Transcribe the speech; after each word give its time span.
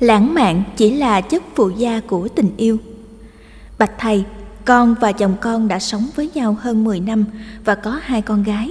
Lãng 0.00 0.34
mạn 0.34 0.62
chỉ 0.76 0.90
là 0.90 1.20
chất 1.20 1.42
phụ 1.54 1.70
gia 1.70 2.00
của 2.00 2.28
tình 2.28 2.50
yêu. 2.56 2.78
Bạch 3.78 3.92
thầy, 3.98 4.24
con 4.64 4.94
và 5.00 5.12
chồng 5.12 5.34
con 5.40 5.68
đã 5.68 5.78
sống 5.78 6.06
với 6.14 6.30
nhau 6.34 6.56
hơn 6.60 6.84
10 6.84 7.00
năm 7.00 7.24
và 7.64 7.74
có 7.74 8.00
hai 8.02 8.22
con 8.22 8.42
gái. 8.42 8.70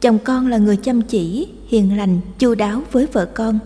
Chồng 0.00 0.18
con 0.24 0.46
là 0.46 0.56
người 0.56 0.76
chăm 0.76 1.02
chỉ, 1.02 1.48
hiền 1.68 1.96
lành, 1.96 2.20
chu 2.38 2.54
đáo 2.54 2.82
với 2.92 3.06
vợ 3.06 3.24
con. 3.24 3.58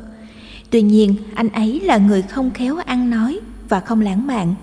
Tuy 0.71 0.83
nhiên, 0.83 1.15
anh 1.35 1.49
ấy 1.49 1.81
là 1.81 1.97
người 1.97 2.23
không 2.23 2.51
khéo 2.51 2.77
ăn 2.77 3.11
nói 3.11 3.41
và 3.69 3.81
không 3.81 4.01
lãng 4.01 4.27
mạn. 4.27 4.55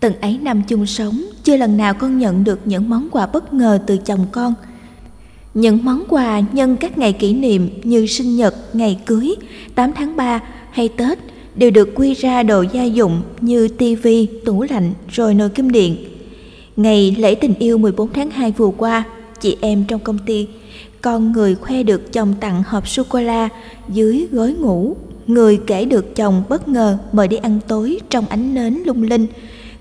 Từng 0.00 0.20
ấy 0.20 0.38
năm 0.42 0.62
chung 0.68 0.86
sống, 0.86 1.22
chưa 1.44 1.56
lần 1.56 1.76
nào 1.76 1.94
con 1.94 2.18
nhận 2.18 2.44
được 2.44 2.60
những 2.64 2.88
món 2.88 3.08
quà 3.10 3.26
bất 3.26 3.52
ngờ 3.52 3.78
từ 3.86 3.96
chồng 3.96 4.26
con. 4.32 4.54
Những 5.54 5.84
món 5.84 6.04
quà 6.08 6.40
nhân 6.52 6.76
các 6.76 6.98
ngày 6.98 7.12
kỷ 7.12 7.34
niệm 7.34 7.70
như 7.84 8.06
sinh 8.06 8.36
nhật, 8.36 8.54
ngày 8.72 9.00
cưới, 9.06 9.36
8 9.74 9.92
tháng 9.92 10.16
3 10.16 10.40
hay 10.70 10.88
Tết 10.88 11.18
đều 11.56 11.70
được 11.70 11.88
quy 11.94 12.14
ra 12.14 12.42
đồ 12.42 12.64
gia 12.72 12.84
dụng 12.84 13.22
như 13.40 13.68
tivi, 13.68 14.26
tủ 14.44 14.62
lạnh 14.62 14.92
rồi 15.08 15.34
nồi 15.34 15.48
kim 15.48 15.70
điện. 15.70 15.96
Ngày 16.76 17.16
lễ 17.18 17.34
tình 17.34 17.54
yêu 17.58 17.78
14 17.78 18.12
tháng 18.12 18.30
2 18.30 18.52
vừa 18.52 18.70
qua, 18.76 19.04
chị 19.40 19.56
em 19.60 19.84
trong 19.88 20.00
công 20.00 20.18
ty, 20.26 20.48
con 21.00 21.32
người 21.32 21.54
khoe 21.54 21.82
được 21.82 22.12
chồng 22.12 22.34
tặng 22.40 22.62
hộp 22.66 22.88
sô-cô-la 22.88 23.48
dưới 23.88 24.26
gối 24.32 24.52
ngủ, 24.52 24.96
người 25.26 25.60
kể 25.66 25.84
được 25.84 26.16
chồng 26.16 26.42
bất 26.48 26.68
ngờ 26.68 26.98
mời 27.12 27.28
đi 27.28 27.36
ăn 27.36 27.58
tối 27.68 28.00
trong 28.10 28.26
ánh 28.26 28.54
nến 28.54 28.82
lung 28.86 29.02
linh, 29.02 29.26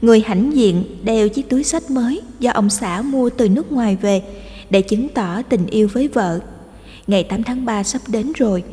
người 0.01 0.21
hãnh 0.25 0.55
diện 0.55 0.83
đeo 1.03 1.29
chiếc 1.29 1.49
túi 1.49 1.63
sách 1.63 1.91
mới 1.91 2.21
do 2.39 2.51
ông 2.51 2.69
xã 2.69 3.01
mua 3.01 3.29
từ 3.29 3.49
nước 3.49 3.71
ngoài 3.71 3.97
về 4.01 4.21
để 4.69 4.81
chứng 4.81 5.09
tỏ 5.09 5.41
tình 5.41 5.67
yêu 5.67 5.87
với 5.93 6.07
vợ. 6.07 6.39
Ngày 7.07 7.23
8 7.23 7.43
tháng 7.43 7.65
3 7.65 7.83
sắp 7.83 8.01
đến 8.07 8.31
rồi, 8.35 8.63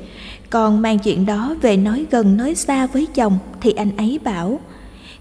còn 0.53 0.83
mang 0.83 0.99
chuyện 0.99 1.27
đó 1.27 1.55
về 1.63 1.77
nói 1.77 2.07
gần 2.11 2.37
nói 2.37 2.55
xa 2.55 2.87
với 2.87 3.07
chồng 3.15 3.39
thì 3.61 3.73
anh 3.73 3.97
ấy 3.97 4.21
bảo 4.25 4.61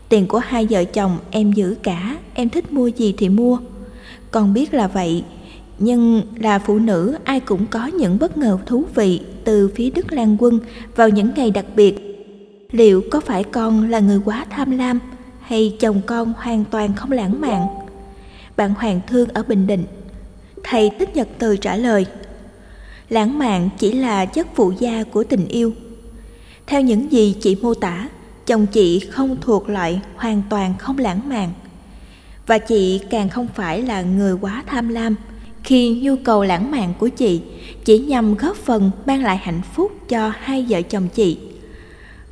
Tiền 0.10 0.28
của 0.28 0.40
hai 0.40 0.68
vợ 0.70 0.84
chồng 0.84 1.18
em 1.32 1.52
giữ 1.52 1.76
cả, 1.84 2.18
em 2.34 2.50
thích 2.50 2.74
mua 2.74 2.88
gì 2.88 3.14
thì 3.18 3.30
mua. 3.30 3.58
Con 4.32 4.54
biết 4.54 4.74
là 4.74 4.88
vậy, 4.88 5.24
nhưng 5.80 6.22
là 6.36 6.60
phụ 6.60 6.80
nữ 6.80 7.16
ai 7.24 7.40
cũng 7.40 7.66
có 7.66 7.86
những 7.86 8.20
bất 8.20 8.38
ngờ 8.38 8.58
thú 8.66 8.86
vị 8.96 9.22
từ 9.44 9.70
phía 9.76 9.90
Đức 9.90 10.12
Lan 10.12 10.38
Quân 10.40 10.60
vào 10.96 11.10
những 11.10 11.32
ngày 11.36 11.52
đặc 11.52 11.66
biệt. 11.76 11.96
Liệu 12.72 13.02
có 13.12 13.20
phải 13.20 13.44
con 13.44 13.90
là 13.90 14.00
người 14.00 14.20
quá 14.26 14.46
tham 14.50 14.72
lam 14.72 15.00
hay 15.42 15.78
chồng 15.80 16.02
con 16.06 16.34
hoàn 16.38 16.64
toàn 16.66 16.94
không 16.96 17.12
lãng 17.12 17.42
mạn? 17.42 17.68
Bạn 18.58 18.74
Hoàng 18.74 19.02
Thương 19.08 19.30
ở 19.34 19.44
Bình 19.44 19.68
Định 19.68 19.84
Thầy 20.64 20.92
Thích 21.00 21.16
Nhật 21.16 21.28
Từ 21.40 21.58
trả 21.58 21.76
lời 21.76 22.06
lãng 23.12 23.40
mạn 23.40 23.70
chỉ 23.78 23.92
là 23.92 24.26
chất 24.26 24.48
phụ 24.56 24.74
gia 24.80 25.04
của 25.04 25.24
tình 25.24 25.48
yêu. 25.48 25.74
Theo 26.68 26.82
những 26.82 27.12
gì 27.12 27.36
chị 27.42 27.56
mô 27.62 27.74
tả, 27.74 28.10
chồng 28.46 28.66
chị 28.66 29.00
không 29.00 29.38
thuộc 29.42 29.70
loại 29.70 30.02
hoàn 30.16 30.42
toàn 30.50 30.74
không 30.80 30.98
lãng 30.98 31.30
mạn. 31.30 31.52
Và 32.48 32.58
chị 32.58 33.00
càng 33.10 33.30
không 33.30 33.48
phải 33.56 33.82
là 33.82 34.02
người 34.02 34.34
quá 34.42 34.64
tham 34.68 34.90
lam 34.90 35.16
khi 35.64 36.00
nhu 36.02 36.16
cầu 36.24 36.44
lãng 36.44 36.72
mạn 36.72 36.94
của 37.00 37.08
chị 37.08 37.42
chỉ 37.86 38.00
nhằm 38.00 38.36
góp 38.36 38.56
phần 38.56 38.92
mang 39.06 39.24
lại 39.24 39.38
hạnh 39.38 39.62
phúc 39.74 39.92
cho 40.10 40.32
hai 40.40 40.66
vợ 40.70 40.82
chồng 40.82 41.08
chị. 41.08 41.38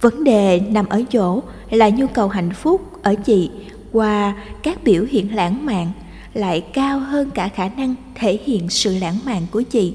Vấn 0.01 0.23
đề 0.23 0.59
nằm 0.59 0.85
ở 0.89 1.03
chỗ 1.11 1.43
là 1.69 1.89
nhu 1.89 2.07
cầu 2.07 2.27
hạnh 2.27 2.51
phúc 2.53 3.03
ở 3.03 3.15
chị 3.15 3.49
qua 3.91 4.35
các 4.63 4.83
biểu 4.83 5.05
hiện 5.09 5.35
lãng 5.35 5.65
mạn 5.65 5.91
lại 6.33 6.61
cao 6.61 6.99
hơn 6.99 7.29
cả 7.31 7.47
khả 7.47 7.69
năng 7.69 7.95
thể 8.15 8.39
hiện 8.45 8.69
sự 8.69 8.97
lãng 8.97 9.19
mạn 9.25 9.41
của 9.51 9.61
chị 9.61 9.93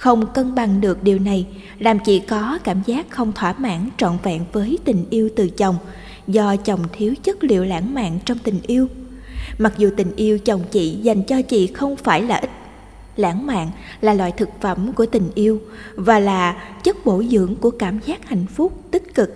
không 0.00 0.26
cân 0.26 0.54
bằng 0.54 0.80
được 0.80 1.02
điều 1.02 1.18
này, 1.18 1.46
làm 1.78 1.98
chị 1.98 2.20
có 2.20 2.58
cảm 2.64 2.82
giác 2.86 3.10
không 3.10 3.32
thỏa 3.32 3.52
mãn 3.52 3.88
trọn 3.96 4.18
vẹn 4.22 4.44
với 4.52 4.78
tình 4.84 5.04
yêu 5.10 5.28
từ 5.36 5.48
chồng, 5.48 5.76
do 6.26 6.56
chồng 6.56 6.80
thiếu 6.92 7.14
chất 7.22 7.44
liệu 7.44 7.64
lãng 7.64 7.94
mạn 7.94 8.18
trong 8.24 8.38
tình 8.38 8.60
yêu. 8.62 8.86
Mặc 9.58 9.72
dù 9.78 9.90
tình 9.96 10.16
yêu 10.16 10.38
chồng 10.38 10.62
chị 10.70 10.90
dành 11.02 11.22
cho 11.22 11.42
chị 11.42 11.66
không 11.66 11.96
phải 11.96 12.22
là 12.22 12.36
ít, 12.36 12.50
lãng 13.16 13.46
mạn 13.46 13.70
là 14.00 14.14
loại 14.14 14.32
thực 14.32 14.48
phẩm 14.60 14.92
của 14.92 15.06
tình 15.06 15.30
yêu 15.34 15.60
và 15.94 16.18
là 16.18 16.52
chất 16.84 16.96
bổ 17.04 17.22
dưỡng 17.22 17.56
của 17.56 17.70
cảm 17.70 17.98
giác 18.06 18.28
hạnh 18.28 18.46
phúc 18.54 18.72
tích 18.90 19.14
cực. 19.14 19.30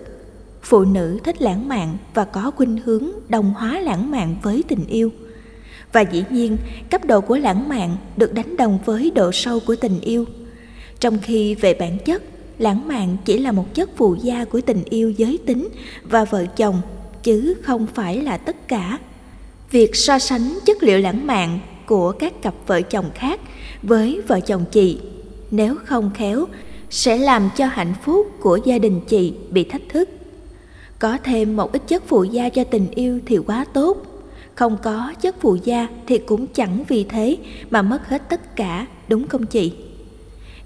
Phụ 0.61 0.85
nữ 0.85 1.19
thích 1.23 1.41
lãng 1.41 1.67
mạn 1.67 1.97
và 2.13 2.25
có 2.25 2.51
khuynh 2.51 2.77
hướng 2.85 3.09
đồng 3.29 3.53
hóa 3.53 3.79
lãng 3.79 4.11
mạn 4.11 4.35
với 4.41 4.63
tình 4.67 4.85
yêu. 4.87 5.11
Và 5.91 6.01
dĩ 6.01 6.23
nhiên, 6.29 6.57
cấp 6.91 7.05
độ 7.05 7.21
của 7.21 7.37
lãng 7.37 7.69
mạn 7.69 7.97
được 8.17 8.33
đánh 8.33 8.57
đồng 8.57 8.79
với 8.85 9.11
độ 9.15 9.31
sâu 9.31 9.59
của 9.59 9.75
tình 9.75 9.99
yêu 10.01 10.25
trong 10.99 11.17
khi 11.21 11.55
về 11.55 11.73
bản 11.73 11.97
chất, 12.05 12.23
lãng 12.57 12.87
mạn 12.87 13.17
chỉ 13.25 13.37
là 13.37 13.51
một 13.51 13.73
chất 13.73 13.89
phụ 13.97 14.15
gia 14.21 14.45
của 14.45 14.61
tình 14.61 14.83
yêu 14.89 15.11
giới 15.11 15.39
tính 15.45 15.67
và 16.03 16.25
vợ 16.25 16.45
chồng, 16.45 16.81
chứ 17.23 17.53
không 17.63 17.87
phải 17.93 18.21
là 18.21 18.37
tất 18.37 18.67
cả. 18.67 18.99
Việc 19.71 19.95
so 19.95 20.19
sánh 20.19 20.59
chất 20.65 20.83
liệu 20.83 20.99
lãng 20.99 21.27
mạn 21.27 21.59
của 21.85 22.11
các 22.11 22.41
cặp 22.41 22.53
vợ 22.67 22.81
chồng 22.81 23.09
khác 23.15 23.39
với 23.83 24.21
vợ 24.27 24.39
chồng 24.39 24.65
chị, 24.71 24.99
nếu 25.51 25.75
không 25.85 26.11
khéo, 26.15 26.45
sẽ 26.89 27.17
làm 27.17 27.49
cho 27.57 27.65
hạnh 27.65 27.93
phúc 28.03 28.27
của 28.39 28.59
gia 28.65 28.77
đình 28.77 29.01
chị 29.07 29.33
bị 29.49 29.63
thách 29.63 29.89
thức. 29.89 30.09
Có 30.99 31.17
thêm 31.23 31.55
một 31.55 31.71
ít 31.71 31.81
chất 31.87 32.03
phụ 32.07 32.23
gia 32.23 32.49
cho 32.49 32.63
tình 32.63 32.87
yêu 32.95 33.19
thì 33.25 33.37
quá 33.37 33.65
tốt. 33.73 33.97
Không 34.55 34.77
có 34.83 35.13
chất 35.21 35.35
phụ 35.41 35.57
gia 35.63 35.87
thì 36.07 36.17
cũng 36.17 36.47
chẳng 36.47 36.83
vì 36.87 37.03
thế 37.03 37.37
mà 37.69 37.81
mất 37.81 38.07
hết 38.07 38.29
tất 38.29 38.55
cả, 38.55 38.87
đúng 39.07 39.27
không 39.27 39.45
chị? 39.45 39.73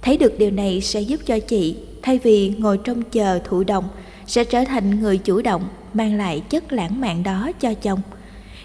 Thấy 0.02 0.18
được 0.18 0.40
điều 0.40 0.52
này 0.52 0.82
sẽ 0.82 1.02
giúp 1.02 1.20
cho 1.26 1.40
chị 1.40 1.76
thay 2.02 2.20
vì 2.24 2.54
ngồi 2.58 2.78
trông 2.78 3.02
chờ 3.02 3.40
thụ 3.44 3.64
động 3.64 3.90
sẽ 4.28 4.44
trở 4.44 4.64
thành 4.64 5.00
người 5.00 5.18
chủ 5.18 5.42
động 5.42 5.68
mang 5.94 6.18
lại 6.18 6.44
chất 6.50 6.74
lãng 6.74 7.02
mạn 7.02 7.24
đó 7.24 7.52
cho 7.60 7.74
chồng. 7.74 8.00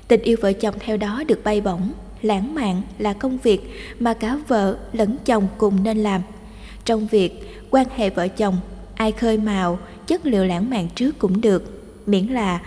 Tình 0.08 0.22
yêu 0.22 0.36
vợ 0.40 0.52
chồng 0.52 0.74
theo 0.80 0.96
đó 0.96 1.24
được 1.28 1.44
bay 1.44 1.60
bổng, 1.60 1.92
lãng 2.22 2.54
mạn 2.54 2.82
là 2.98 3.12
công 3.12 3.38
việc 3.38 3.70
mà 3.98 4.14
cả 4.14 4.38
vợ 4.48 4.76
lẫn 4.92 5.16
chồng 5.24 5.46
cùng 5.58 5.82
nên 5.82 5.98
làm. 5.98 6.20
Trong 6.84 7.06
việc 7.06 7.58
quan 7.70 7.86
hệ 7.96 8.10
vợ 8.10 8.28
chồng, 8.28 8.56
ai 8.94 9.12
khơi 9.12 9.38
mào 9.38 9.78
chất 10.06 10.26
liệu 10.26 10.44
lãng 10.44 10.70
mạn 10.70 10.88
trước 10.94 11.18
cũng 11.18 11.40
được, 11.40 11.82
miễn 12.06 12.26
là 12.26 12.60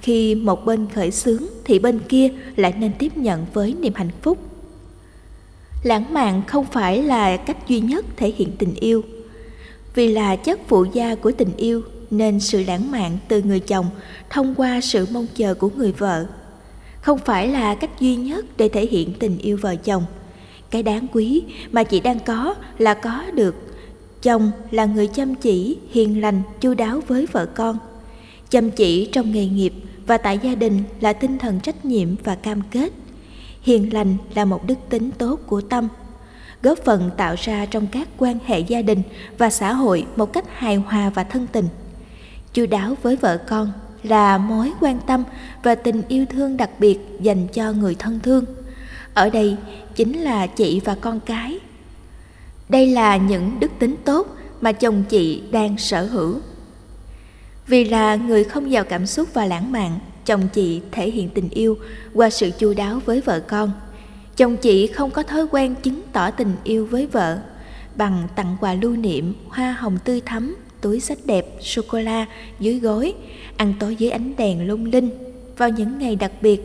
khi 0.00 0.34
một 0.34 0.64
bên 0.64 0.86
khởi 0.94 1.10
xướng 1.10 1.42
thì 1.64 1.78
bên 1.78 1.98
kia 2.08 2.28
lại 2.56 2.74
nên 2.78 2.92
tiếp 2.98 3.16
nhận 3.16 3.46
với 3.52 3.74
niềm 3.80 3.92
hạnh 3.94 4.10
phúc 4.22 4.38
lãng 5.82 6.14
mạn 6.14 6.42
không 6.46 6.64
phải 6.64 7.02
là 7.02 7.36
cách 7.36 7.68
duy 7.68 7.80
nhất 7.80 8.06
thể 8.16 8.32
hiện 8.36 8.48
tình 8.58 8.74
yêu. 8.74 9.02
Vì 9.94 10.08
là 10.08 10.36
chất 10.36 10.60
phụ 10.68 10.84
gia 10.92 11.14
của 11.14 11.32
tình 11.32 11.56
yêu, 11.56 11.82
nên 12.10 12.40
sự 12.40 12.64
lãng 12.64 12.90
mạn 12.90 13.18
từ 13.28 13.42
người 13.42 13.60
chồng 13.60 13.86
thông 14.30 14.54
qua 14.54 14.80
sự 14.80 15.06
mong 15.12 15.26
chờ 15.34 15.54
của 15.54 15.70
người 15.76 15.92
vợ. 15.92 16.26
Không 17.00 17.18
phải 17.18 17.48
là 17.48 17.74
cách 17.74 18.00
duy 18.00 18.16
nhất 18.16 18.44
để 18.56 18.68
thể 18.68 18.86
hiện 18.86 19.12
tình 19.18 19.38
yêu 19.38 19.58
vợ 19.60 19.76
chồng. 19.76 20.04
Cái 20.70 20.82
đáng 20.82 21.06
quý 21.12 21.42
mà 21.72 21.84
chị 21.84 22.00
đang 22.00 22.20
có 22.20 22.54
là 22.78 22.94
có 22.94 23.24
được. 23.34 23.54
Chồng 24.22 24.50
là 24.70 24.84
người 24.84 25.06
chăm 25.06 25.34
chỉ, 25.34 25.76
hiền 25.90 26.20
lành, 26.20 26.42
chu 26.60 26.74
đáo 26.74 27.00
với 27.06 27.26
vợ 27.32 27.46
con. 27.46 27.78
Chăm 28.50 28.70
chỉ 28.70 29.08
trong 29.12 29.32
nghề 29.32 29.46
nghiệp 29.46 29.72
và 30.06 30.18
tại 30.18 30.38
gia 30.42 30.54
đình 30.54 30.82
là 31.00 31.12
tinh 31.12 31.38
thần 31.38 31.60
trách 31.60 31.84
nhiệm 31.84 32.08
và 32.24 32.34
cam 32.34 32.60
kết 32.70 32.92
hiền 33.62 33.94
lành 33.94 34.16
là 34.34 34.44
một 34.44 34.66
đức 34.66 34.78
tính 34.88 35.10
tốt 35.10 35.40
của 35.46 35.60
tâm, 35.60 35.88
góp 36.62 36.78
phần 36.78 37.10
tạo 37.16 37.34
ra 37.38 37.66
trong 37.66 37.86
các 37.86 38.08
quan 38.18 38.38
hệ 38.46 38.60
gia 38.60 38.82
đình 38.82 39.02
và 39.38 39.50
xã 39.50 39.72
hội 39.72 40.06
một 40.16 40.32
cách 40.32 40.44
hài 40.52 40.76
hòa 40.76 41.10
và 41.10 41.24
thân 41.24 41.46
tình. 41.52 41.68
Chu 42.52 42.66
đáo 42.66 42.94
với 43.02 43.16
vợ 43.16 43.36
con 43.36 43.72
là 44.02 44.38
mối 44.38 44.72
quan 44.80 44.98
tâm 45.06 45.24
và 45.62 45.74
tình 45.74 46.02
yêu 46.08 46.26
thương 46.30 46.56
đặc 46.56 46.70
biệt 46.78 46.98
dành 47.20 47.48
cho 47.48 47.72
người 47.72 47.94
thân 47.94 48.20
thương. 48.22 48.44
Ở 49.14 49.30
đây 49.30 49.56
chính 49.94 50.18
là 50.18 50.46
chị 50.46 50.80
và 50.84 50.94
con 50.94 51.20
cái. 51.20 51.58
Đây 52.68 52.86
là 52.86 53.16
những 53.16 53.60
đức 53.60 53.72
tính 53.78 53.96
tốt 54.04 54.36
mà 54.60 54.72
chồng 54.72 55.04
chị 55.08 55.42
đang 55.50 55.78
sở 55.78 56.06
hữu. 56.06 56.40
Vì 57.66 57.84
là 57.84 58.14
người 58.14 58.44
không 58.44 58.70
giàu 58.70 58.84
cảm 58.84 59.06
xúc 59.06 59.28
và 59.34 59.46
lãng 59.46 59.72
mạn 59.72 59.98
chồng 60.26 60.48
chị 60.52 60.80
thể 60.92 61.10
hiện 61.10 61.28
tình 61.28 61.48
yêu 61.48 61.78
qua 62.14 62.30
sự 62.30 62.50
chu 62.58 62.74
đáo 62.74 63.00
với 63.04 63.20
vợ 63.20 63.40
con. 63.40 63.70
Chồng 64.36 64.56
chị 64.56 64.86
không 64.86 65.10
có 65.10 65.22
thói 65.22 65.46
quen 65.50 65.74
chứng 65.82 66.02
tỏ 66.12 66.30
tình 66.30 66.52
yêu 66.64 66.86
với 66.86 67.06
vợ 67.06 67.38
bằng 67.96 68.28
tặng 68.36 68.56
quà 68.60 68.74
lưu 68.74 68.96
niệm, 68.96 69.34
hoa 69.48 69.72
hồng 69.72 69.98
tươi 70.04 70.20
thắm, 70.20 70.56
túi 70.80 71.00
sách 71.00 71.18
đẹp 71.24 71.46
sô 71.60 71.82
cô 71.88 71.98
la 71.98 72.26
dưới 72.60 72.78
gối, 72.78 73.14
ăn 73.56 73.74
tối 73.80 73.96
dưới 73.96 74.10
ánh 74.10 74.36
đèn 74.36 74.66
lung 74.66 74.84
linh 74.84 75.10
vào 75.56 75.68
những 75.68 75.98
ngày 75.98 76.16
đặc 76.16 76.32
biệt. 76.40 76.60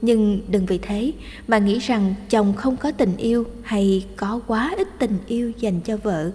Nhưng 0.00 0.40
đừng 0.48 0.66
vì 0.66 0.78
thế 0.78 1.12
mà 1.48 1.58
nghĩ 1.58 1.78
rằng 1.78 2.14
chồng 2.30 2.52
không 2.56 2.76
có 2.76 2.92
tình 2.92 3.16
yêu 3.16 3.44
hay 3.62 4.06
có 4.16 4.40
quá 4.46 4.74
ít 4.76 4.88
tình 4.98 5.18
yêu 5.26 5.52
dành 5.60 5.80
cho 5.80 5.96
vợ 5.96 6.30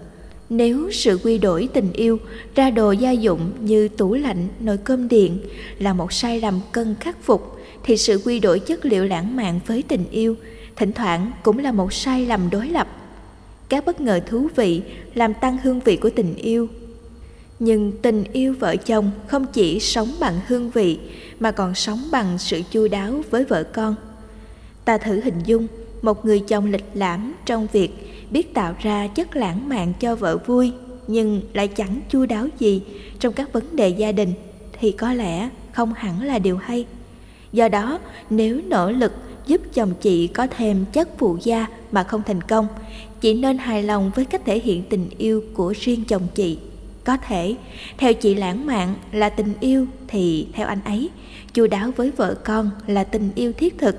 nếu 0.50 0.90
sự 0.92 1.18
quy 1.24 1.38
đổi 1.38 1.68
tình 1.74 1.92
yêu 1.92 2.18
ra 2.54 2.70
đồ 2.70 2.92
gia 2.92 3.10
dụng 3.10 3.52
như 3.60 3.88
tủ 3.88 4.14
lạnh, 4.14 4.48
nồi 4.60 4.76
cơm 4.76 5.08
điện 5.08 5.38
là 5.78 5.92
một 5.92 6.12
sai 6.12 6.40
lầm 6.40 6.60
cần 6.72 6.94
khắc 7.00 7.22
phục, 7.22 7.56
thì 7.84 7.96
sự 7.96 8.20
quy 8.24 8.40
đổi 8.40 8.58
chất 8.58 8.84
liệu 8.84 9.04
lãng 9.04 9.36
mạn 9.36 9.60
với 9.66 9.82
tình 9.88 10.04
yêu 10.10 10.36
thỉnh 10.76 10.92
thoảng 10.92 11.32
cũng 11.42 11.58
là 11.58 11.72
một 11.72 11.92
sai 11.92 12.26
lầm 12.26 12.50
đối 12.50 12.68
lập. 12.68 12.88
Các 13.68 13.86
bất 13.86 14.00
ngờ 14.00 14.20
thú 14.26 14.48
vị 14.56 14.82
làm 15.14 15.34
tăng 15.34 15.58
hương 15.62 15.80
vị 15.80 15.96
của 15.96 16.10
tình 16.10 16.34
yêu. 16.34 16.68
nhưng 17.60 17.92
tình 18.02 18.24
yêu 18.32 18.54
vợ 18.58 18.76
chồng 18.76 19.10
không 19.26 19.46
chỉ 19.52 19.80
sống 19.80 20.08
bằng 20.20 20.40
hương 20.46 20.70
vị 20.70 20.98
mà 21.40 21.50
còn 21.50 21.74
sống 21.74 22.08
bằng 22.12 22.38
sự 22.38 22.62
chu 22.70 22.88
đáo 22.88 23.22
với 23.30 23.44
vợ 23.44 23.62
con 23.62 23.94
ta 24.84 24.98
thử 24.98 25.20
hình 25.20 25.40
dung 25.44 25.66
một 26.02 26.24
người 26.24 26.40
chồng 26.40 26.70
lịch 26.70 26.84
lãm 26.94 27.34
trong 27.46 27.66
việc 27.72 27.90
biết 28.30 28.54
tạo 28.54 28.74
ra 28.80 29.06
chất 29.06 29.36
lãng 29.36 29.68
mạn 29.68 29.92
cho 30.00 30.16
vợ 30.16 30.38
vui, 30.38 30.72
nhưng 31.06 31.42
lại 31.52 31.68
chẳng 31.68 32.00
chu 32.10 32.26
đáo 32.26 32.46
gì 32.58 32.82
trong 33.18 33.32
các 33.32 33.52
vấn 33.52 33.76
đề 33.76 33.88
gia 33.88 34.12
đình, 34.12 34.32
thì 34.80 34.92
có 34.92 35.12
lẽ 35.12 35.48
không 35.72 35.94
hẳn 35.94 36.22
là 36.22 36.38
điều 36.38 36.56
hay. 36.56 36.86
Do 37.52 37.68
đó, 37.68 37.98
nếu 38.30 38.60
nỗ 38.68 38.90
lực 38.90 39.12
giúp 39.46 39.60
chồng 39.74 39.92
chị 40.00 40.26
có 40.26 40.46
thêm 40.56 40.84
chất 40.92 41.18
phụ 41.18 41.38
gia 41.42 41.66
mà 41.92 42.02
không 42.02 42.22
thành 42.26 42.40
công, 42.40 42.66
chị 43.20 43.34
nên 43.34 43.58
hài 43.58 43.82
lòng 43.82 44.10
với 44.14 44.24
cách 44.24 44.42
thể 44.44 44.60
hiện 44.60 44.82
tình 44.90 45.06
yêu 45.18 45.44
của 45.54 45.74
riêng 45.80 46.04
chồng 46.04 46.26
chị. 46.34 46.58
Có 47.04 47.16
thể, 47.16 47.54
theo 47.98 48.14
chị 48.14 48.34
lãng 48.34 48.66
mạn 48.66 48.94
là 49.12 49.28
tình 49.28 49.52
yêu 49.60 49.86
thì, 50.08 50.46
theo 50.52 50.66
anh 50.66 50.80
ấy, 50.84 51.10
chu 51.54 51.66
đáo 51.66 51.90
với 51.96 52.10
vợ 52.10 52.34
con 52.44 52.70
là 52.86 53.04
tình 53.04 53.30
yêu 53.34 53.52
thiết 53.52 53.78
thực. 53.78 53.96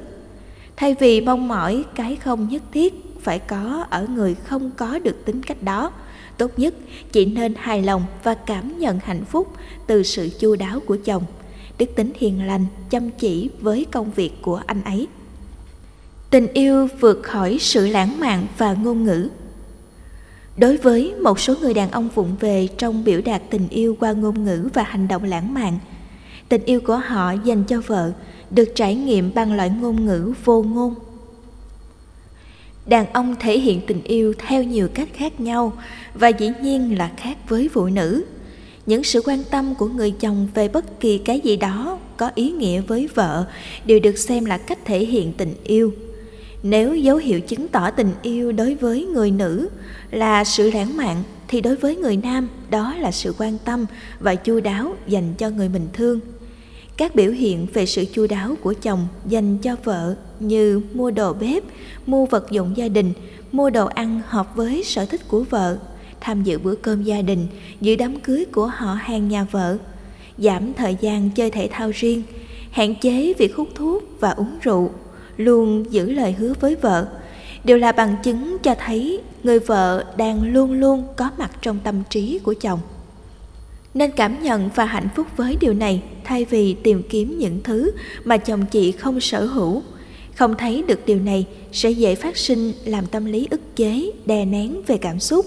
Thay 0.76 0.96
vì 1.00 1.22
mong 1.22 1.48
mỏi 1.48 1.84
cái 1.96 2.16
không 2.16 2.50
nhất 2.50 2.64
thiết 2.74 3.01
phải 3.24 3.40
có 3.40 3.86
ở 3.90 4.08
người 4.08 4.36
không 4.36 4.72
có 4.78 5.00
được 5.00 5.26
tính 5.26 5.44
cách 5.44 5.64
đó. 5.64 5.92
Tốt 6.38 6.52
nhất 6.58 6.74
chị 7.12 7.26
nên 7.26 7.54
hài 7.58 7.82
lòng 7.82 8.04
và 8.24 8.34
cảm 8.34 8.80
nhận 8.80 9.00
hạnh 9.04 9.26
phúc 9.26 9.48
từ 9.88 10.04
sự 10.04 10.30
chu 10.40 10.56
đáo 10.56 10.80
của 10.80 10.98
chồng. 11.06 11.24
Đức 11.78 11.90
tính 11.96 12.12
hiền 12.16 12.48
lành, 12.48 12.66
chăm 12.90 13.10
chỉ 13.10 13.50
với 13.62 13.86
công 13.92 14.12
việc 14.12 14.42
của 14.42 14.62
anh 14.66 14.84
ấy. 14.84 15.08
Tình 16.30 16.48
yêu 16.54 16.88
vượt 17.00 17.24
khỏi 17.24 17.58
sự 17.60 17.88
lãng 17.88 18.20
mạn 18.20 18.48
và 18.58 18.74
ngôn 18.74 19.04
ngữ. 19.04 19.30
Đối 20.58 20.78
với 20.78 21.14
một 21.22 21.40
số 21.40 21.56
người 21.62 21.74
đàn 21.74 21.92
ông 21.92 22.10
vụng 22.16 22.36
về 22.40 22.68
trong 22.78 23.04
biểu 23.04 23.22
đạt 23.26 23.42
tình 23.50 23.68
yêu 23.70 23.98
qua 24.00 24.12
ngôn 24.12 24.44
ngữ 24.44 24.70
và 24.74 24.84
hành 24.84 25.08
động 25.08 25.24
lãng 25.24 25.54
mạn, 25.54 25.80
tình 26.50 26.66
yêu 26.66 26.82
của 26.82 26.98
họ 26.98 27.32
dành 27.32 27.64
cho 27.64 27.82
vợ 27.88 28.12
được 28.52 28.70
trải 28.76 28.96
nghiệm 28.96 29.34
bằng 29.34 29.54
loại 29.54 29.70
ngôn 29.70 30.06
ngữ 30.06 30.34
vô 30.46 30.64
ngôn 30.64 30.96
đàn 32.86 33.14
ông 33.14 33.36
thể 33.40 33.60
hiện 33.60 33.82
tình 33.88 34.04
yêu 34.04 34.34
theo 34.48 34.64
nhiều 34.64 34.88
cách 34.94 35.10
khác 35.14 35.40
nhau 35.40 35.74
và 36.14 36.28
dĩ 36.28 36.52
nhiên 36.62 36.98
là 36.98 37.12
khác 37.18 37.38
với 37.50 37.70
phụ 37.74 37.86
nữ. 37.86 38.24
Những 38.86 39.04
sự 39.04 39.22
quan 39.26 39.44
tâm 39.44 39.76
của 39.76 39.88
người 39.88 40.12
chồng 40.12 40.48
về 40.54 40.68
bất 40.68 41.00
kỳ 41.00 41.18
cái 41.18 41.40
gì 41.40 41.58
đó 41.58 42.00
có 42.18 42.32
ý 42.36 42.52
nghĩa 42.52 42.82
với 42.82 43.10
vợ 43.16 43.46
đều 43.86 44.00
được 44.00 44.18
xem 44.18 44.46
là 44.46 44.58
cách 44.58 44.80
thể 44.86 45.00
hiện 45.06 45.34
tình 45.34 45.54
yêu. 45.64 45.94
Nếu 46.64 46.96
dấu 46.96 47.18
hiệu 47.18 47.40
chứng 47.40 47.68
tỏ 47.68 47.92
tình 47.92 48.12
yêu 48.22 48.52
đối 48.52 48.76
với 48.76 49.06
người 49.06 49.32
nữ 49.32 49.70
là 50.12 50.44
sự 50.44 50.72
lãng 50.72 50.98
mạn, 50.98 51.24
thì 51.48 51.62
đối 51.62 51.76
với 51.76 51.96
người 51.96 52.18
nam, 52.18 52.48
đó 52.70 52.96
là 53.00 53.12
sự 53.12 53.34
quan 53.38 53.58
tâm 53.66 53.86
và 54.20 54.36
chu 54.36 54.60
đáo 54.60 54.96
dành 55.08 55.34
cho 55.38 55.50
người 55.50 55.70
mình 55.70 55.88
thương 55.94 56.20
các 56.98 57.16
biểu 57.16 57.32
hiện 57.32 57.68
về 57.74 57.86
sự 57.86 58.06
chu 58.14 58.28
đáo 58.28 58.56
của 58.62 58.74
chồng 58.82 59.08
dành 59.28 59.58
cho 59.58 59.76
vợ 59.84 60.16
như 60.40 60.82
mua 60.94 61.12
đồ 61.12 61.34
bếp, 61.34 61.64
mua 62.06 62.26
vật 62.26 62.52
dụng 62.52 62.78
gia 62.78 62.88
đình, 62.88 63.14
mua 63.52 63.70
đồ 63.70 63.86
ăn 63.86 64.22
hợp 64.28 64.56
với 64.56 64.84
sở 64.84 65.06
thích 65.06 65.28
của 65.28 65.44
vợ, 65.44 65.78
tham 66.22 66.44
dự 66.44 66.60
bữa 66.60 66.76
cơm 66.76 67.04
gia 67.04 67.22
đình 67.22 67.48
dự 67.82 67.96
đám 67.96 68.20
cưới 68.20 68.46
của 68.52 68.68
họ 68.68 68.94
hàng 68.94 69.28
nhà 69.28 69.44
vợ, 69.52 69.78
giảm 70.38 70.74
thời 70.74 70.98
gian 71.02 71.30
chơi 71.30 71.52
thể 71.52 71.70
thao 71.72 71.92
riêng, 71.96 72.24
hạn 72.72 72.96
chế 73.02 73.34
việc 73.38 73.56
hút 73.56 73.68
thuốc 73.76 74.04
và 74.20 74.32
uống 74.32 74.58
rượu, 74.62 74.90
luôn 75.38 75.86
giữ 75.92 76.12
lời 76.12 76.32
hứa 76.32 76.54
với 76.60 76.76
vợ. 76.76 77.08
Đều 77.64 77.78
là 77.78 77.92
bằng 77.92 78.16
chứng 78.24 78.58
cho 78.64 78.76
thấy 78.86 79.22
người 79.44 79.60
vợ 79.60 80.06
đang 80.18 80.54
luôn 80.54 80.72
luôn 80.74 81.04
có 81.16 81.32
mặt 81.38 81.52
trong 81.62 81.80
tâm 81.84 82.04
trí 82.10 82.40
của 82.40 82.54
chồng 82.62 82.80
nên 83.94 84.12
cảm 84.12 84.44
nhận 84.44 84.70
và 84.76 84.86
hạnh 84.86 85.10
phúc 85.16 85.28
với 85.38 85.58
điều 85.60 85.74
này, 85.74 86.02
thay 86.24 86.46
vì 86.46 86.74
tìm 86.74 87.04
kiếm 87.10 87.38
những 87.40 87.60
thứ 87.64 87.92
mà 88.24 88.38
chồng 88.38 88.66
chị 88.72 88.92
không 88.92 89.20
sở 89.20 89.46
hữu. 89.46 89.84
Không 90.36 90.56
thấy 90.58 90.84
được 90.88 91.06
điều 91.06 91.20
này 91.20 91.46
sẽ 91.72 91.92
dễ 91.92 92.16
phát 92.16 92.38
sinh 92.38 92.74
làm 92.86 93.06
tâm 93.06 93.26
lý 93.26 93.48
ức 93.52 93.76
chế, 93.76 94.12
đè 94.26 94.46
nén 94.46 94.82
về 94.88 94.98
cảm 94.98 95.20
xúc. 95.20 95.46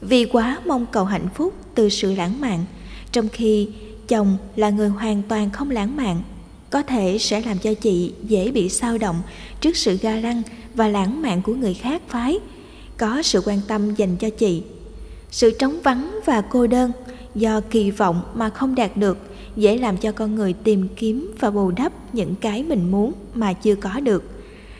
Vì 0.00 0.24
quá 0.24 0.60
mong 0.66 0.86
cầu 0.92 1.04
hạnh 1.04 1.28
phúc 1.34 1.54
từ 1.74 1.88
sự 1.88 2.14
lãng 2.14 2.40
mạn, 2.40 2.64
trong 3.12 3.28
khi 3.28 3.68
chồng 4.08 4.36
là 4.56 4.70
người 4.70 4.88
hoàn 4.88 5.22
toàn 5.28 5.50
không 5.50 5.70
lãng 5.70 5.96
mạn, 5.96 6.22
có 6.70 6.82
thể 6.82 7.18
sẽ 7.18 7.40
làm 7.40 7.58
cho 7.58 7.74
chị 7.74 8.12
dễ 8.22 8.50
bị 8.50 8.68
sao 8.68 8.98
động 8.98 9.22
trước 9.60 9.76
sự 9.76 9.98
ga 10.02 10.16
lăng 10.16 10.42
và 10.74 10.88
lãng 10.88 11.22
mạn 11.22 11.42
của 11.42 11.54
người 11.54 11.74
khác 11.74 12.02
phái. 12.08 12.38
Có 12.96 13.22
sự 13.22 13.42
quan 13.44 13.60
tâm 13.68 13.94
dành 13.94 14.16
cho 14.16 14.30
chị. 14.30 14.62
Sự 15.30 15.50
trống 15.58 15.80
vắng 15.82 16.20
và 16.24 16.40
cô 16.40 16.66
đơn 16.66 16.92
do 17.34 17.60
kỳ 17.60 17.90
vọng 17.90 18.22
mà 18.34 18.50
không 18.50 18.74
đạt 18.74 18.96
được, 18.96 19.18
dễ 19.56 19.78
làm 19.78 19.96
cho 19.96 20.12
con 20.12 20.34
người 20.34 20.52
tìm 20.52 20.88
kiếm 20.96 21.34
và 21.38 21.50
bù 21.50 21.70
đắp 21.70 22.14
những 22.14 22.34
cái 22.34 22.62
mình 22.62 22.90
muốn 22.90 23.12
mà 23.34 23.52
chưa 23.52 23.74
có 23.74 24.00
được. 24.00 24.24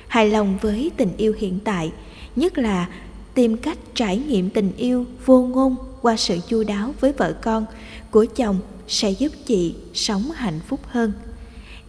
Hài 0.08 0.28
lòng 0.28 0.58
với 0.60 0.90
tình 0.96 1.16
yêu 1.16 1.34
hiện 1.38 1.58
tại, 1.64 1.92
nhất 2.36 2.58
là 2.58 2.88
tìm 3.34 3.56
cách 3.56 3.78
trải 3.94 4.18
nghiệm 4.18 4.50
tình 4.50 4.72
yêu 4.76 5.04
vô 5.26 5.42
ngôn 5.42 5.76
qua 6.02 6.16
sự 6.16 6.38
chu 6.48 6.64
đáo 6.64 6.94
với 7.00 7.12
vợ 7.12 7.32
con 7.32 7.66
của 8.10 8.26
chồng 8.36 8.58
sẽ 8.88 9.10
giúp 9.10 9.32
chị 9.46 9.74
sống 9.94 10.30
hạnh 10.30 10.60
phúc 10.68 10.80
hơn. 10.86 11.12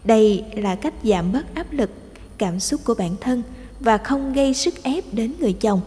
Đây 0.04 0.44
là 0.54 0.75
cách 0.75 0.94
giảm 1.04 1.31
bớt 1.31 1.56
áp 1.56 1.74
lực, 1.74 1.89
cảm 2.38 2.59
xúc 2.59 2.81
của 2.83 2.94
bản 2.94 3.16
thân 3.21 3.44
và 3.80 3.98
không 3.98 4.33
gây 4.33 4.54
sức 4.54 4.83
ép 4.83 5.13
đến 5.13 5.33
người 5.39 5.54
chồng 5.54 5.81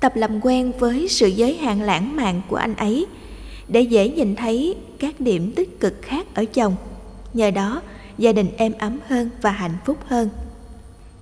tập 0.00 0.16
làm 0.16 0.40
quen 0.40 0.72
với 0.78 1.08
sự 1.08 1.26
giới 1.26 1.56
hạn 1.56 1.82
lãng 1.82 2.16
mạn 2.16 2.42
của 2.48 2.56
anh 2.56 2.74
ấy, 2.74 3.06
để 3.68 3.80
dễ 3.80 4.08
nhìn 4.08 4.36
thấy 4.36 4.74
các 4.98 5.20
điểm 5.20 5.52
tích 5.56 5.80
cực 5.80 6.02
khác 6.02 6.26
ở 6.34 6.44
chồng. 6.44 6.76
Nhờ 7.34 7.50
đó, 7.50 7.82
gia 8.18 8.32
đình 8.32 8.48
êm 8.56 8.72
ấm 8.78 8.98
hơn 9.08 9.30
và 9.42 9.50
hạnh 9.50 9.76
phúc 9.84 9.98
hơn. 10.06 10.28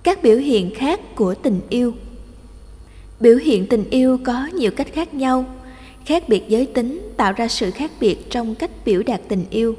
Các 0.03 0.23
biểu 0.23 0.37
hiện 0.37 0.75
khác 0.75 1.15
của 1.15 1.35
tình 1.35 1.59
yêu. 1.69 1.93
Biểu 3.19 3.37
hiện 3.37 3.67
tình 3.67 3.89
yêu 3.89 4.19
có 4.25 4.47
nhiều 4.53 4.71
cách 4.71 4.87
khác 4.93 5.13
nhau, 5.13 5.45
khác 6.05 6.29
biệt 6.29 6.43
giới 6.47 6.65
tính 6.65 7.11
tạo 7.17 7.33
ra 7.33 7.47
sự 7.47 7.71
khác 7.71 7.91
biệt 7.99 8.29
trong 8.29 8.55
cách 8.55 8.71
biểu 8.85 9.03
đạt 9.03 9.21
tình 9.27 9.45
yêu. 9.49 9.75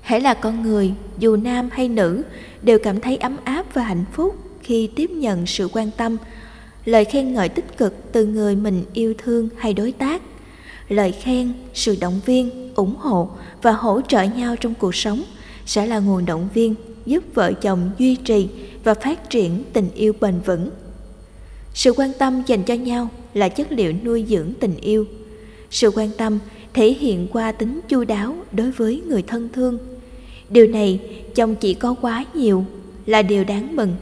Hãy 0.00 0.20
là 0.20 0.34
con 0.34 0.62
người, 0.62 0.92
dù 1.18 1.36
nam 1.36 1.68
hay 1.72 1.88
nữ, 1.88 2.22
đều 2.62 2.78
cảm 2.78 3.00
thấy 3.00 3.16
ấm 3.16 3.36
áp 3.44 3.74
và 3.74 3.82
hạnh 3.82 4.04
phúc 4.12 4.36
khi 4.62 4.86
tiếp 4.86 5.10
nhận 5.10 5.46
sự 5.46 5.68
quan 5.72 5.90
tâm 5.96 6.16
lời 6.86 7.04
khen 7.04 7.34
ngợi 7.34 7.48
tích 7.48 7.78
cực 7.78 8.12
từ 8.12 8.26
người 8.26 8.56
mình 8.56 8.84
yêu 8.92 9.14
thương 9.18 9.48
hay 9.56 9.74
đối 9.74 9.92
tác. 9.92 10.22
Lời 10.88 11.12
khen, 11.12 11.52
sự 11.74 11.96
động 12.00 12.20
viên, 12.26 12.72
ủng 12.74 12.96
hộ 12.96 13.30
và 13.62 13.72
hỗ 13.72 14.00
trợ 14.08 14.22
nhau 14.22 14.56
trong 14.56 14.74
cuộc 14.74 14.94
sống 14.94 15.22
sẽ 15.66 15.86
là 15.86 15.98
nguồn 15.98 16.26
động 16.26 16.48
viên 16.54 16.74
giúp 17.06 17.24
vợ 17.34 17.52
chồng 17.52 17.90
duy 17.98 18.16
trì 18.16 18.48
và 18.84 18.94
phát 18.94 19.30
triển 19.30 19.62
tình 19.72 19.88
yêu 19.94 20.12
bền 20.20 20.40
vững. 20.44 20.70
Sự 21.74 21.92
quan 21.96 22.12
tâm 22.18 22.42
dành 22.46 22.62
cho 22.62 22.74
nhau 22.74 23.08
là 23.34 23.48
chất 23.48 23.72
liệu 23.72 23.92
nuôi 24.04 24.24
dưỡng 24.28 24.52
tình 24.60 24.76
yêu. 24.76 25.04
Sự 25.70 25.90
quan 25.90 26.10
tâm 26.18 26.38
thể 26.74 26.92
hiện 26.92 27.28
qua 27.32 27.52
tính 27.52 27.80
chu 27.88 28.04
đáo 28.04 28.36
đối 28.52 28.70
với 28.70 29.02
người 29.06 29.22
thân 29.22 29.48
thương. 29.52 29.78
Điều 30.50 30.66
này, 30.66 31.00
chồng 31.34 31.54
chỉ 31.54 31.74
có 31.74 31.94
quá 32.00 32.24
nhiều 32.34 32.64
là 33.06 33.22
điều 33.22 33.44
đáng 33.44 33.76
mừng 33.76 33.94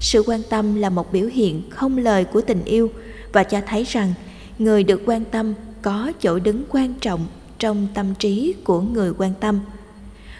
sự 0.00 0.22
quan 0.26 0.42
tâm 0.48 0.74
là 0.74 0.90
một 0.90 1.12
biểu 1.12 1.26
hiện 1.26 1.62
không 1.70 1.98
lời 1.98 2.24
của 2.24 2.40
tình 2.40 2.64
yêu 2.64 2.90
và 3.32 3.42
cho 3.42 3.60
thấy 3.66 3.84
rằng 3.84 4.12
người 4.58 4.84
được 4.84 5.02
quan 5.06 5.24
tâm 5.24 5.54
có 5.82 6.12
chỗ 6.20 6.38
đứng 6.38 6.64
quan 6.70 6.94
trọng 7.00 7.26
trong 7.58 7.86
tâm 7.94 8.14
trí 8.18 8.54
của 8.64 8.80
người 8.80 9.12
quan 9.18 9.32
tâm. 9.40 9.60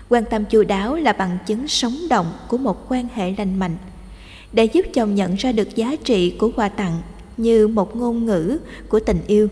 Quan 0.09 0.25
tâm 0.31 0.45
chu 0.45 0.65
đáo 0.65 0.97
là 0.97 1.13
bằng 1.13 1.39
chứng 1.47 1.69
sống 1.69 1.97
động 2.11 2.33
của 2.49 2.59
một 2.59 2.87
quan 2.89 3.09
hệ 3.15 3.35
lành 3.39 3.59
mạnh. 3.59 3.77
Để 4.53 4.65
giúp 4.65 4.87
chồng 4.95 5.15
nhận 5.15 5.35
ra 5.35 5.53
được 5.53 5.77
giá 5.77 5.97
trị 6.05 6.31
của 6.31 6.51
quà 6.57 6.69
tặng 6.69 6.99
như 7.37 7.69
một 7.69 7.97
ngôn 7.97 8.27
ngữ 8.27 8.59
của 8.89 9.01
tình 9.01 9.21
yêu, 9.27 9.49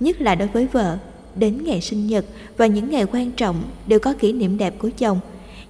nhất 0.00 0.20
là 0.20 0.34
đối 0.34 0.48
với 0.48 0.66
vợ, 0.72 0.98
đến 1.34 1.64
ngày 1.64 1.80
sinh 1.80 2.06
nhật 2.06 2.24
và 2.56 2.66
những 2.66 2.90
ngày 2.90 3.06
quan 3.12 3.30
trọng 3.30 3.62
đều 3.86 3.98
có 3.98 4.12
kỷ 4.12 4.32
niệm 4.32 4.58
đẹp 4.58 4.74
của 4.78 4.90
chồng 4.98 5.20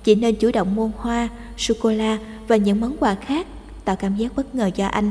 chị 0.05 0.15
nên 0.15 0.35
chủ 0.35 0.51
động 0.53 0.75
mua 0.75 0.91
hoa, 0.97 1.29
sô 1.57 1.75
cô 1.81 1.91
la 1.91 2.19
và 2.49 2.57
những 2.57 2.81
món 2.81 2.97
quà 2.97 3.15
khác 3.15 3.47
tạo 3.85 3.97
cảm 3.97 4.17
giác 4.17 4.37
bất 4.37 4.55
ngờ 4.55 4.71
cho 4.77 4.87
anh. 4.87 5.11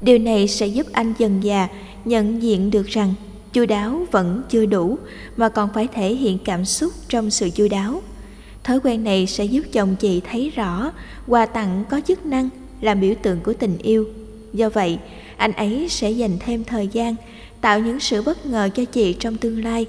Điều 0.00 0.18
này 0.18 0.48
sẽ 0.48 0.66
giúp 0.66 0.86
anh 0.92 1.14
dần 1.18 1.44
già, 1.44 1.68
nhận 2.04 2.42
diện 2.42 2.70
được 2.70 2.86
rằng 2.86 3.14
chu 3.52 3.66
đáo 3.66 4.06
vẫn 4.10 4.42
chưa 4.50 4.66
đủ 4.66 4.98
mà 5.36 5.48
còn 5.48 5.68
phải 5.74 5.88
thể 5.94 6.14
hiện 6.14 6.38
cảm 6.44 6.64
xúc 6.64 6.92
trong 7.08 7.30
sự 7.30 7.50
chu 7.50 7.68
đáo. 7.70 8.02
Thói 8.64 8.80
quen 8.84 9.04
này 9.04 9.26
sẽ 9.26 9.44
giúp 9.44 9.62
chồng 9.72 9.96
chị 9.96 10.20
thấy 10.30 10.50
rõ 10.50 10.92
quà 11.26 11.46
tặng 11.46 11.84
có 11.90 12.00
chức 12.00 12.26
năng 12.26 12.48
làm 12.80 13.00
biểu 13.00 13.14
tượng 13.22 13.40
của 13.40 13.52
tình 13.52 13.78
yêu. 13.78 14.08
Do 14.52 14.68
vậy, 14.68 14.98
anh 15.36 15.52
ấy 15.52 15.86
sẽ 15.88 16.10
dành 16.10 16.36
thêm 16.40 16.64
thời 16.64 16.88
gian, 16.88 17.16
tạo 17.60 17.80
những 17.80 18.00
sự 18.00 18.22
bất 18.22 18.46
ngờ 18.46 18.68
cho 18.74 18.84
chị 18.84 19.12
trong 19.12 19.36
tương 19.36 19.64
lai. 19.64 19.86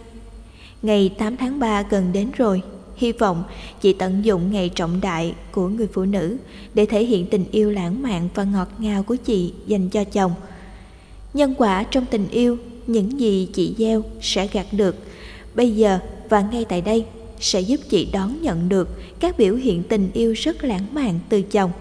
Ngày 0.82 1.15
8 1.18 1.38
tháng 1.38 1.60
3 1.60 1.82
gần 1.82 2.13
đến 2.13 2.32
rồi 2.38 2.62
hy 2.95 3.12
vọng 3.12 3.43
chị 3.81 3.93
tận 3.93 4.25
dụng 4.25 4.51
ngày 4.51 4.69
trọng 4.69 5.01
đại 5.01 5.33
của 5.51 5.67
người 5.67 5.88
phụ 5.93 6.05
nữ 6.05 6.38
để 6.74 6.86
thể 6.86 7.05
hiện 7.05 7.25
tình 7.25 7.45
yêu 7.51 7.71
lãng 7.71 8.01
mạn 8.01 8.29
và 8.36 8.43
ngọt 8.43 8.67
ngào 8.77 9.03
của 9.03 9.15
chị 9.15 9.53
dành 9.67 9.89
cho 9.89 10.03
chồng. 10.03 10.33
Nhân 11.33 11.53
quả 11.57 11.83
trong 11.83 12.05
tình 12.05 12.27
yêu, 12.29 12.57
những 12.88 13.19
gì 13.19 13.48
chị 13.53 13.75
gieo 13.77 14.03
sẽ 14.21 14.48
gặt 14.51 14.65
được. 14.71 14.95
Bây 15.55 15.71
giờ 15.71 16.00
và 16.29 16.41
ngay 16.51 16.65
tại 16.65 16.81
đây 16.81 17.05
sẽ 17.39 17.62
giúp 17.62 17.79
chị 17.89 18.07
đón 18.13 18.41
nhận 18.41 18.69
được 18.69 18.89
các 19.19 19.38
biểu 19.38 19.55
hiện 19.55 19.83
tình 19.83 20.10
yêu 20.13 20.33
rất 20.33 20.63
lãng 20.63 20.86
mạn 20.91 21.19
từ 21.29 21.41
chồng. 21.41 21.71